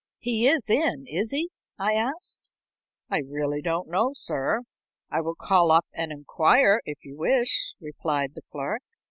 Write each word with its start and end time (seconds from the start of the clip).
"He 0.17 0.47
is 0.47 0.67
in, 0.67 1.05
is 1.05 1.29
he?" 1.29 1.51
I 1.77 1.93
asked. 1.93 2.49
"I 3.11 3.19
really 3.19 3.61
don't 3.61 3.87
know, 3.87 4.13
sir. 4.15 4.61
I 5.11 5.21
will 5.21 5.35
call 5.35 5.71
up 5.71 5.85
and 5.93 6.11
inquire, 6.11 6.81
if 6.85 7.05
you 7.05 7.15
wish," 7.15 7.75
replied 7.79 8.31
the 8.33 8.41
clerk. 8.51 8.81